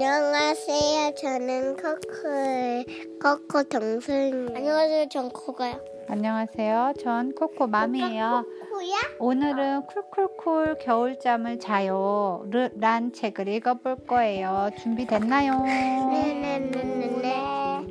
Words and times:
안녕하세요. 0.00 1.14
저는 1.16 1.76
코코의 1.76 2.86
코코 3.20 3.64
동생. 3.64 4.48
안녕하세요. 4.54 5.08
전 5.08 5.28
코가요. 5.28 5.74
안녕하세요. 6.08 6.92
전 7.02 7.34
코코맘이에요. 7.34 8.44
코야? 8.72 8.96
오늘은 9.18 9.86
쿨쿨쿨 9.86 10.78
겨울잠을 10.78 11.58
자요. 11.58 12.44
르- 12.48 12.70
란 12.78 13.12
책을 13.12 13.48
읽어볼 13.48 14.06
거예요. 14.06 14.70
준비됐나요? 14.78 15.62
네네네네. 15.64 17.86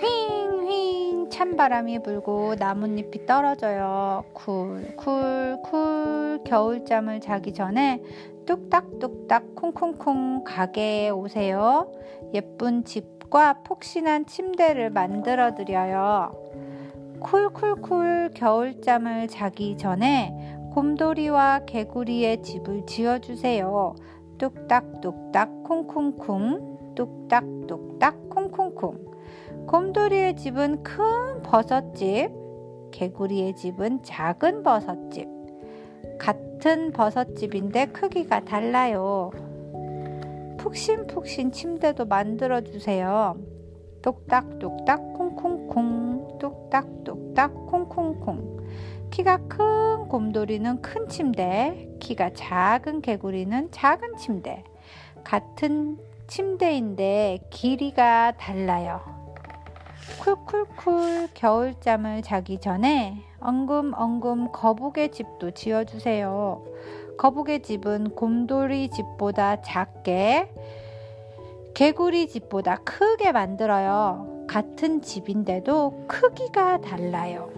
휘잉휘잉 0.00 1.30
찬바람이 1.30 2.02
불고 2.02 2.56
나뭇잎이 2.58 3.24
떨어져요. 3.24 4.24
쿨쿨쿨 4.32 5.58
겨울잠을 6.44 7.20
자기 7.20 7.52
전에 7.52 8.02
뚝딱뚝딱 8.46 9.54
콩콩콩 9.54 10.42
가게에 10.44 11.10
오세요. 11.10 11.92
예쁜 12.34 12.84
집과 12.84 13.62
폭신한 13.62 14.26
침대를 14.26 14.90
만들어 14.90 15.54
드려요. 15.54 16.32
쿨쿨쿨 17.20 18.30
겨울잠을 18.34 19.28
자기 19.28 19.76
전에 19.76 20.32
곰돌이와 20.72 21.64
개구리의 21.66 22.42
집을 22.42 22.86
지어주세요. 22.86 23.94
뚝딱뚝딱 24.38 25.64
콩콩콩 25.64 26.94
뚝딱뚝딱 26.94 28.30
콩콩콩 28.30 29.08
곰돌이의 29.66 30.36
집은 30.36 30.82
큰 30.82 31.42
버섯집, 31.42 32.30
개구리의 32.90 33.54
집은 33.54 34.02
작은 34.02 34.62
버섯집. 34.62 35.37
같은 36.18 36.92
버섯집인데 36.92 37.86
크기가 37.86 38.44
달라요. 38.44 39.30
푹신푹신 40.58 41.52
침대도 41.52 42.06
만들어 42.06 42.60
주세요. 42.60 43.36
똑딱똑딱 44.02 45.14
콩콩콩 45.14 46.38
똑딱똑딱 46.38 47.66
콩콩콩 47.66 48.58
키가 49.10 49.38
큰 49.48 50.08
곰돌이는 50.08 50.82
큰 50.82 51.08
침대 51.08 51.88
키가 52.00 52.30
작은 52.34 53.02
개구리는 53.02 53.70
작은 53.70 54.16
침대 54.16 54.64
같은 55.24 55.98
침대인데 56.26 57.40
길이가 57.50 58.32
달라요 58.32 59.00
쿨쿨쿨 60.22 61.28
겨울잠을 61.34 62.22
자기 62.22 62.58
전에 62.58 63.24
엉금엉금 63.40 64.52
거북의 64.52 65.12
집도 65.12 65.50
지어주세요 65.50 66.64
거북의 67.18 67.62
집은 67.62 68.10
곰돌이 68.10 68.90
집보다 68.90 69.60
작게 69.62 70.50
개구리 71.78 72.28
집보다 72.28 72.78
크게 72.78 73.30
만들어요. 73.30 74.46
같은 74.48 75.00
집인데도 75.00 76.06
크기가 76.08 76.80
달라요. 76.80 77.50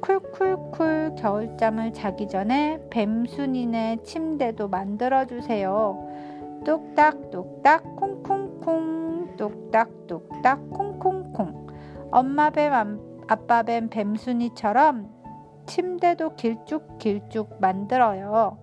쿨쿨쿨 0.00 1.16
겨울잠을 1.18 1.92
자기 1.92 2.26
전에 2.26 2.80
뱀순이네 2.88 3.98
침대도 4.02 4.68
만들어주세요. 4.68 6.62
뚝딱뚝딱 6.64 7.96
콩콩콩 7.96 9.36
뚝딱뚝딱 9.36 10.70
콩콩콩 10.70 11.66
엄마 12.10 12.48
뱀 12.48 12.98
아빠 13.26 13.62
뱀 13.62 13.88
뱀순이처럼 13.88 15.08
침대도 15.66 16.36
길쭉길쭉 16.36 17.56
만들어요. 17.60 18.58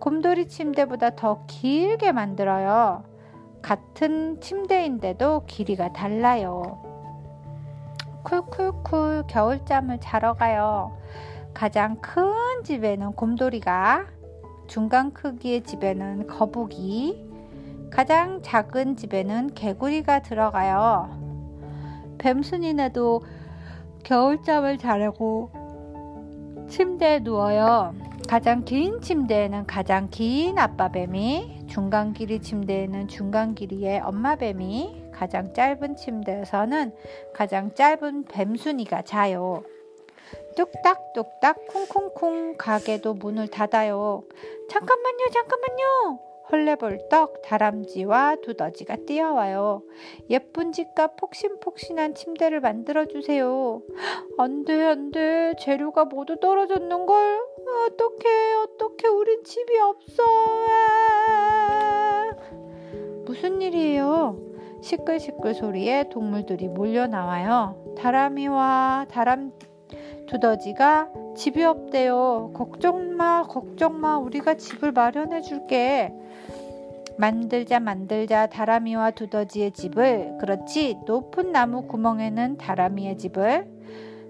곰돌이 0.00 0.48
침대보다 0.48 1.10
더 1.10 1.44
길게 1.46 2.12
만들어요. 2.12 3.04
같은 3.62 4.40
침대인데도 4.40 5.44
길이가 5.46 5.92
달라요. 5.92 6.62
쿨쿨쿨 8.24 9.24
겨울잠을 9.28 10.00
자러 10.00 10.34
가요. 10.34 10.98
가장 11.54 11.96
큰 12.00 12.32
집에는 12.64 13.12
곰돌이가, 13.12 14.06
중간 14.66 15.12
크기의 15.12 15.62
집에는 15.62 16.26
거북이, 16.26 17.30
가장 17.90 18.42
작은 18.42 18.96
집에는 18.96 19.54
개구리가 19.54 20.22
들어가요. 20.22 21.08
뱀순이네도 22.18 23.22
겨울잠을 24.04 24.78
자려고 24.78 25.50
침대에 26.68 27.20
누워요. 27.20 27.94
가장 28.28 28.64
긴 28.64 29.00
침대에는 29.00 29.66
가장 29.66 30.08
긴 30.10 30.58
아빠뱀이, 30.58 31.66
중간 31.68 32.12
길이 32.12 32.40
침대에는 32.40 33.08
중간 33.08 33.54
길이의 33.54 34.00
엄마뱀이, 34.00 35.10
가장 35.12 35.52
짧은 35.52 35.96
침대에서는 35.96 36.92
가장 37.34 37.74
짧은 37.74 38.24
뱀순이가 38.24 39.02
자요. 39.02 39.62
뚝딱뚝딱 40.56 41.68
콩콩콩 41.68 42.56
가게도 42.56 43.14
문을 43.14 43.48
닫아요. 43.48 44.22
잠깐만요, 44.70 45.26
잠깐만요. 45.32 46.33
헐레벌떡 46.52 47.42
다람쥐와 47.42 48.36
두더지가 48.42 48.96
뛰어와요. 49.06 49.82
예쁜 50.30 50.72
집과 50.72 51.08
폭신폭신한 51.16 52.14
침대를 52.14 52.60
만들어주세요. 52.60 53.82
안 54.38 54.64
돼, 54.64 54.84
안 54.84 55.10
돼. 55.10 55.54
재료가 55.58 56.04
모두 56.04 56.38
떨어졌는걸? 56.38 57.40
어떡해, 57.86 58.54
어떡해. 58.64 59.08
우린 59.08 59.42
집이 59.42 59.78
없어. 59.78 60.22
아. 60.68 62.30
무슨 63.24 63.62
일이에요? 63.62 64.38
시끌시끌 64.82 65.54
소리에 65.54 66.10
동물들이 66.10 66.68
몰려 66.68 67.06
나와요. 67.06 67.94
다람이와 67.96 69.06
다람 69.10 69.52
두더지가 70.26 71.23
집이 71.34 71.62
없대요. 71.64 72.52
걱정 72.54 73.16
마, 73.16 73.42
걱정 73.42 74.00
마. 74.00 74.18
우리가 74.18 74.54
집을 74.54 74.92
마련해 74.92 75.42
줄게. 75.42 76.12
만들자 77.18 77.80
만들자. 77.80 78.46
다람이와 78.46 79.12
두더지의 79.12 79.72
집을. 79.72 80.38
그렇지. 80.38 80.98
높은 81.06 81.52
나무 81.52 81.86
구멍에는 81.86 82.58
다람이의 82.58 83.18
집을. 83.18 83.66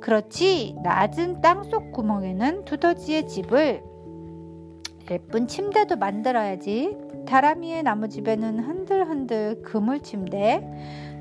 그렇지. 0.00 0.76
낮은 0.82 1.40
땅속 1.40 1.92
구멍에는 1.92 2.64
두더지의 2.64 3.28
집을. 3.28 3.82
예쁜 5.10 5.46
침대도 5.46 5.96
만들어야지. 5.96 6.96
다람이의 7.26 7.82
나무집에는 7.82 8.60
흔들흔들 8.60 9.62
그물 9.62 10.00
침대. 10.00 10.66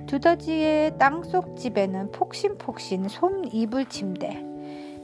두더지의 0.08 0.98
땅속 0.98 1.58
집에는 1.58 2.12
폭신폭신 2.12 3.10
솜 3.10 3.44
이불 3.52 3.86
침대 3.86 4.47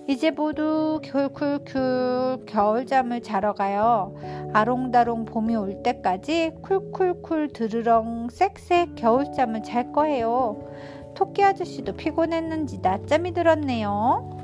이제 0.07 0.31
모두 0.31 0.99
쿨쿨쿨 1.03 2.45
겨울잠을 2.45 3.21
자러 3.21 3.53
가요. 3.53 4.13
아롱다롱 4.53 5.25
봄이 5.25 5.55
올 5.55 5.81
때까지 5.81 6.51
쿨쿨쿨 6.61 7.53
드르렁 7.53 8.27
쌕쌕 8.27 8.95
겨울잠을 8.95 9.63
잘 9.63 9.91
거예요. 9.93 10.67
토끼 11.15 11.43
아저씨도 11.43 11.95
피곤했는지 11.95 12.79
낮잠이 12.79 13.33
들었네요. 13.33 14.39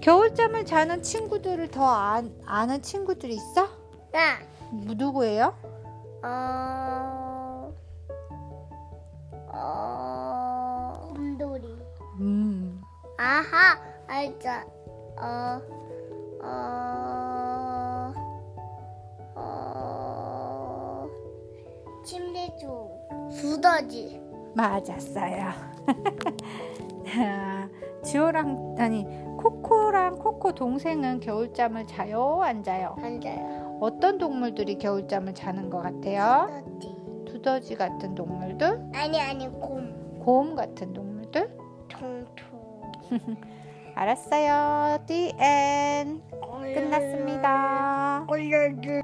겨울잠을 0.00 0.64
자는 0.64 1.02
친구들을 1.02 1.68
더 1.72 1.84
아, 1.84 2.22
아는 2.46 2.80
친구들이 2.80 3.34
있어? 3.34 3.66
나. 4.12 4.38
누구예요? 4.70 5.54
어. 6.22 7.72
어. 9.52 11.12
곰돌이. 11.16 11.76
음, 12.20 12.80
아하. 13.16 13.87
알자. 14.08 14.66
어. 15.20 15.60
어. 16.42 18.12
어. 19.36 21.06
침대주. 22.04 22.88
두더지. 23.40 24.20
맞았어요. 24.54 25.50
지호랑 28.02 28.76
아니 28.78 29.04
코코랑 29.38 30.18
코코 30.18 30.52
동생은 30.54 31.20
겨울잠을 31.20 31.86
자요, 31.86 32.40
안 32.42 32.62
자요? 32.62 32.96
앉아요. 32.98 33.78
어떤 33.80 34.18
동물들이 34.18 34.76
겨울잠을 34.78 35.34
자는 35.34 35.70
것 35.70 35.80
같아요? 35.82 36.62
두더지. 36.78 37.24
두더지 37.26 37.74
같은 37.76 38.14
동물들, 38.14 38.90
아니 38.94 39.20
아니 39.20 39.48
곰. 39.60 40.18
곰 40.20 40.54
같은 40.56 40.92
동물들. 40.92 41.56
통통. 41.88 42.92
알았어요. 43.98 45.04
The 45.08 45.32
end. 45.40 46.22
끝났습니다. 46.72 48.24
올려주. 48.28 49.02